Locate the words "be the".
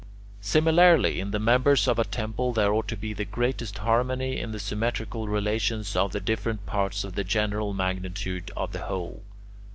2.97-3.23